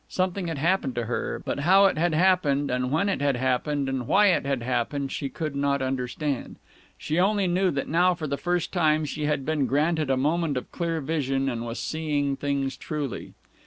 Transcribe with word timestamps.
Something 0.09 0.47
had 0.47 0.57
happened 0.57 0.95
to 0.95 1.05
her, 1.05 1.39
but 1.45 1.59
how 1.59 1.85
it 1.85 1.95
had 1.95 2.11
happened 2.15 2.71
and 2.71 2.91
when 2.91 3.07
it 3.07 3.21
had 3.21 3.35
happened 3.35 3.87
and 3.87 4.07
why 4.07 4.29
it 4.29 4.47
had 4.47 4.63
happened 4.63 5.11
she 5.11 5.29
could 5.29 5.55
not 5.55 5.79
understand. 5.79 6.55
She 6.97 7.19
only 7.19 7.45
knew 7.45 7.69
that 7.69 7.87
now 7.87 8.15
for 8.15 8.25
the 8.25 8.35
first 8.35 8.73
time 8.73 9.05
she 9.05 9.25
had 9.25 9.45
been 9.45 9.67
granted 9.67 10.09
a 10.09 10.17
moment 10.17 10.57
of 10.57 10.71
clear 10.71 11.01
vision 11.01 11.47
and 11.49 11.67
was 11.67 11.79
seeing 11.79 12.35
things 12.35 12.77
truly. 12.77 13.33